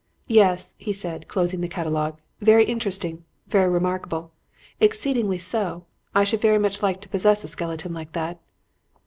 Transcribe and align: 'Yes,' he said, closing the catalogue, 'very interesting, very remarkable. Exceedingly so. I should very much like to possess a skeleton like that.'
'Yes,' 0.25 0.73
he 0.79 0.91
said, 0.93 1.27
closing 1.27 1.61
the 1.61 1.67
catalogue, 1.67 2.17
'very 2.39 2.65
interesting, 2.65 3.23
very 3.45 3.69
remarkable. 3.69 4.31
Exceedingly 4.79 5.37
so. 5.37 5.85
I 6.15 6.23
should 6.23 6.41
very 6.41 6.57
much 6.57 6.81
like 6.81 7.01
to 7.01 7.09
possess 7.09 7.43
a 7.43 7.47
skeleton 7.47 7.93
like 7.93 8.13
that.' 8.13 8.39